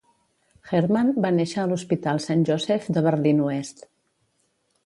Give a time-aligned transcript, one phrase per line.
[0.69, 3.89] Hermann va néixer a l'hospital Saint Joseph de Berlín Oest.